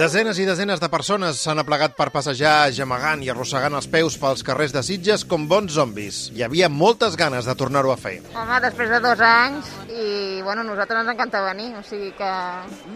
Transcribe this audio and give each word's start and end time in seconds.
Desenes 0.00 0.38
i 0.40 0.46
desenes 0.48 0.80
de 0.80 0.88
persones 0.88 1.42
s'han 1.44 1.60
aplegat 1.60 1.92
per 1.92 2.06
passejar 2.08 2.70
gemegant 2.72 3.20
i 3.20 3.28
arrossegant 3.28 3.76
els 3.76 3.84
peus 3.92 4.16
pels 4.16 4.40
carrers 4.48 4.72
de 4.72 4.80
Sitges 4.86 5.26
com 5.28 5.44
bons 5.50 5.76
zombis. 5.76 6.22
Hi 6.32 6.46
havia 6.46 6.70
moltes 6.72 7.18
ganes 7.20 7.44
de 7.44 7.52
tornar-ho 7.52 7.92
a 7.92 7.98
fer. 8.00 8.14
Home, 8.32 8.62
després 8.64 8.88
de 8.94 9.02
dos 9.04 9.20
anys 9.28 9.68
i, 9.90 10.40
bueno, 10.46 10.64
nosaltres 10.64 11.02
ens 11.02 11.12
encanta 11.12 11.44
venir, 11.50 11.68
o 11.76 11.84
sigui 11.84 12.14
que 12.16 12.32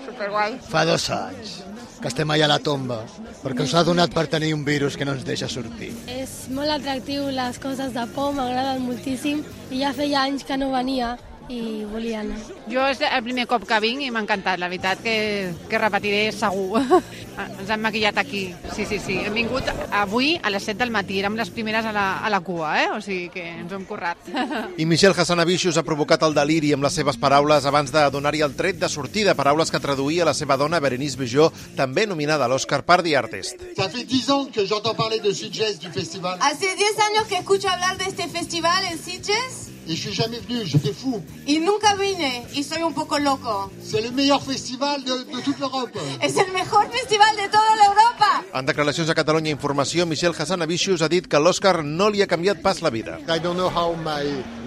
superguai. 0.07 0.57
Fa 0.65 0.87
dos 0.89 1.11
anys 1.13 1.59
que 2.01 2.09
estem 2.09 2.33
allà 2.33 2.49
a 2.49 2.55
la 2.57 2.61
tomba 2.65 3.03
perquè 3.45 3.67
us 3.67 3.75
ha 3.77 3.85
donat 3.85 4.15
per 4.15 4.25
tenir 4.33 4.55
un 4.57 4.65
virus 4.65 4.97
que 4.97 5.05
no 5.05 5.13
ens 5.13 5.27
deixa 5.29 5.51
sortir. 5.53 5.91
És 6.09 6.49
molt 6.49 6.73
atractiu 6.73 7.29
les 7.29 7.61
coses 7.61 7.93
de 7.93 8.07
por, 8.17 8.33
m'agraden 8.33 8.83
moltíssim 8.87 9.45
i 9.71 9.83
ja 9.83 9.93
feia 9.93 10.25
anys 10.25 10.47
que 10.49 10.57
no 10.57 10.71
venia 10.73 11.15
i 11.49 11.85
volia 11.85 12.21
anar. 12.23 12.39
Jo 12.71 12.85
és 12.89 13.01
el 13.05 13.23
primer 13.25 13.45
cop 13.51 13.67
que 13.69 13.79
vinc 13.83 14.03
i 14.05 14.11
m'ha 14.13 14.23
encantat, 14.25 14.59
la 14.61 14.69
veritat 14.71 15.03
que, 15.05 15.53
que 15.69 15.81
repetiré 15.81 16.31
segur. 16.33 16.81
Ens 17.45 17.71
han 17.71 17.83
maquillat 17.83 18.19
aquí, 18.21 18.47
sí, 18.77 18.87
sí, 18.87 19.01
sí. 19.03 19.19
Hem 19.27 19.35
vingut 19.35 19.69
avui 19.91 20.35
a 20.43 20.53
les 20.55 20.65
7 20.65 20.79
del 20.81 20.93
matí, 20.95 21.19
érem 21.21 21.37
les 21.37 21.51
primeres 21.51 21.85
a 21.85 21.93
la, 21.93 22.07
a 22.25 22.31
la 22.33 22.41
cua, 22.45 22.75
eh? 22.83 22.89
o 22.95 23.01
sigui 23.03 23.29
que 23.35 23.43
ens 23.59 23.73
ho 23.73 23.79
hem 23.79 23.87
currat. 23.89 24.31
I 24.83 24.87
Michel 24.87 25.17
Hassanavicius 25.17 25.79
ha 25.81 25.87
provocat 25.87 26.23
el 26.27 26.37
deliri 26.37 26.73
amb 26.77 26.87
les 26.87 26.97
seves 26.97 27.19
paraules 27.21 27.67
abans 27.67 27.93
de 27.93 28.05
donar-hi 28.15 28.45
el 28.47 28.55
tret 28.57 28.79
de 28.81 28.89
sortida, 28.93 29.35
paraules 29.35 29.73
que 29.75 29.83
traduïa 29.83 30.29
la 30.29 30.37
seva 30.37 30.57
dona 30.61 30.81
Berenice 30.81 31.19
Bijó, 31.21 31.51
també 31.77 32.07
nominada 32.07 32.47
a 32.47 32.53
l'Oscar 32.53 32.85
per 32.87 33.03
The 33.03 33.17
Artist. 33.19 33.67
Ça 33.77 33.89
fait 33.89 34.05
10 34.05 34.31
ans 34.31 34.47
que 34.47 34.65
j'entends 34.65 34.95
parler 34.95 35.21
de 35.21 35.33
Sitges, 35.33 35.81
du 35.81 35.91
festival. 35.91 36.39
Hace 36.41 36.75
10 36.77 36.99
años 37.11 37.27
que 37.29 37.37
escucho 37.37 37.69
hablar 37.69 37.99
de 37.99 38.05
este 38.05 38.29
festival 38.29 38.85
en 38.93 38.99
Sitges 38.99 39.64
Et 39.87 39.95
je 39.97 40.01
suis 40.01 40.15
jamais 40.15 40.39
venu, 40.41 40.65
j'étais 40.65 40.95
fou. 40.95 41.23
y 41.47 41.59
nunca 41.61 41.95
vine 41.95 42.47
y 42.55 42.63
soy 42.65 42.81
un 42.83 42.93
poco 42.93 43.19
loco. 43.19 43.71
C'est 43.83 44.01
le 44.01 44.11
meilleur 44.11 44.43
festival 44.43 45.05
de, 45.05 45.25
de 45.37 45.41
toute 45.45 45.59
l'Europe. 45.59 45.95
Es 46.23 46.37
el 46.39 46.51
mejor 46.53 46.87
festival 46.91 47.37
de 47.37 47.49
toda 47.49 47.77
la 47.77 47.87
Europa. 47.93 48.45
En 48.55 48.65
declaracions 48.65 49.11
a 49.11 49.15
Catalunya 49.15 49.51
Informació, 49.51 50.07
Michel 50.07 50.33
Hassanavicius 50.39 51.03
ha 51.03 51.09
dit 51.09 51.27
que 51.29 51.39
l'Oscar 51.39 51.85
no 51.85 52.09
li 52.09 52.23
ha 52.23 52.27
canviat 52.27 52.63
pas 52.63 52.81
la 52.81 52.91
vida. 52.91 53.19
I 53.29 53.39
don't 53.41 53.57
know 53.57 53.69
how 53.69 53.95
my 53.95 54.25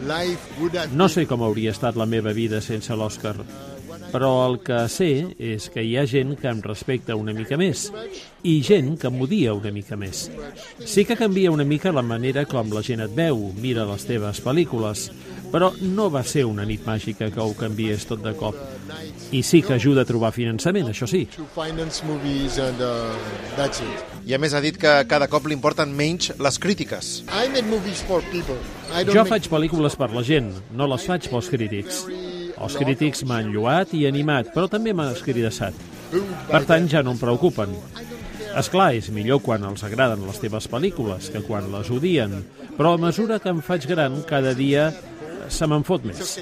life 0.08 0.40
would 0.60 0.76
have 0.78 0.94
No 0.94 1.10
sé 1.10 1.26
com 1.26 1.42
hauria 1.42 1.72
estat 1.72 1.96
la 1.96 2.06
meva 2.06 2.32
vida 2.34 2.62
sense 2.62 2.94
l'Oscar, 2.94 3.36
però 4.18 4.48
el 4.48 4.56
que 4.66 4.80
sé 4.90 5.12
és 5.38 5.68
que 5.70 5.84
hi 5.86 5.92
ha 5.94 6.08
gent 6.10 6.32
que 6.42 6.50
em 6.50 6.62
respecta 6.66 7.14
una 7.14 7.36
mica 7.38 7.54
més 7.54 7.84
i 8.42 8.56
gent 8.66 8.96
que 8.98 9.12
m'odia 9.14 9.54
una 9.54 9.70
mica 9.76 9.94
més. 9.94 10.24
Sí 10.82 11.04
que 11.06 11.18
canvia 11.20 11.52
una 11.54 11.68
mica 11.68 11.94
la 11.94 12.02
manera 12.02 12.48
com 12.50 12.74
la 12.74 12.82
gent 12.82 13.04
et 13.06 13.14
veu, 13.14 13.52
mira 13.62 13.86
les 13.86 14.08
teves 14.10 14.42
pel·lícules, 14.42 15.12
però 15.54 15.70
no 15.82 16.08
va 16.10 16.24
ser 16.26 16.48
una 16.50 16.66
nit 16.66 16.82
màgica 16.88 17.30
que 17.30 17.44
ho 17.44 17.54
canviés 17.60 18.08
tot 18.10 18.24
de 18.26 18.34
cop. 18.40 18.58
I 19.38 19.44
sí 19.46 19.62
que 19.62 19.76
ajuda 19.78 20.02
a 20.02 20.10
trobar 20.10 20.34
finançament, 20.34 20.90
això 20.90 21.06
sí. 21.06 21.28
uh. 23.86 23.94
I 24.26 24.34
a 24.34 24.42
més 24.42 24.58
ha 24.58 24.64
dit 24.66 24.82
que 24.82 24.96
cada 25.12 25.30
cop 25.30 25.46
li 25.46 25.54
importen 25.54 25.94
menys 25.94 26.34
les 26.42 26.58
crítiques. 26.58 27.22
I 27.30 27.54
make 27.54 27.70
movies 27.70 28.02
for 28.10 28.26
people. 28.34 28.58
I 28.90 29.06
don't 29.06 29.14
Jo 29.14 29.28
faig 29.30 29.46
pel·lícules 29.52 30.00
per 30.00 30.10
la 30.16 30.26
gent, 30.26 30.52
no 30.74 30.90
les 30.90 31.06
faig 31.06 31.30
pels 31.30 31.54
crítics. 31.54 32.04
Els 32.58 32.78
crítics 32.80 33.24
m'han 33.28 33.52
lloat 33.54 33.94
i 33.94 34.06
animat, 34.10 34.54
però 34.56 34.70
també 34.72 34.94
m'han 34.94 35.14
escridassat. 35.14 35.76
Per 36.48 36.64
tant, 36.66 36.88
ja 36.90 37.04
no 37.04 37.14
em 37.14 37.20
preocupen. 37.22 37.76
És 38.58 38.72
clar, 38.74 38.94
és 38.98 39.12
millor 39.14 39.44
quan 39.46 39.66
els 39.68 39.84
agraden 39.86 40.24
les 40.26 40.40
teves 40.42 40.66
pel·lícules 40.72 41.30
que 41.34 41.44
quan 41.46 41.68
les 41.74 41.92
odien, 41.94 42.40
però 42.78 42.96
a 42.96 43.02
mesura 43.02 43.38
que 43.44 43.52
em 43.54 43.62
faig 43.62 43.86
gran, 43.90 44.24
cada 44.26 44.56
dia 44.58 44.90
se 45.50 45.68
me'n 45.70 45.86
fot 45.86 46.08
més. 46.08 46.38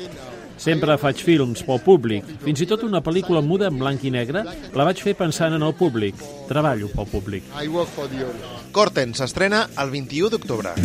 Sempre 0.55 0.95
faig 0.97 1.19
films 1.19 1.65
pel 1.67 1.81
públic. 1.83 2.27
Fins 2.45 2.61
i 2.63 2.67
tot 2.69 2.85
una 2.87 3.01
pel·lícula 3.03 3.41
muda 3.43 3.67
en 3.67 3.79
blanc 3.81 4.05
i 4.07 4.11
negre 4.13 4.45
la 4.47 4.87
vaig 4.87 5.01
fer 5.03 5.15
pensant 5.19 5.57
en 5.57 5.65
el 5.67 5.75
públic. 5.75 6.15
Treballo 6.47 6.87
pel 6.95 7.09
públic. 7.11 7.49
Corten 8.75 9.15
s'estrena 9.17 9.65
el 9.83 9.91
21 9.91 10.31
d'octubre. 10.31 10.75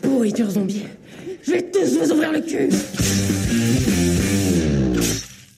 Pourriture 0.00 0.50
zombie. 0.50 1.05
Je 1.46 1.52
vais 1.52 1.62
tous 1.62 1.96
vous 1.96 2.10
ouvrir 2.10 2.32
le 2.32 2.40
cul. 2.40 2.68